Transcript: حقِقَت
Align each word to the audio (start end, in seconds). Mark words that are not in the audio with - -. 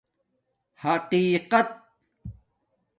حقِقَت 0.75 1.69